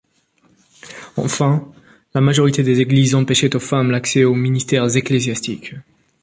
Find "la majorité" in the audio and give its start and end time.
2.15-2.63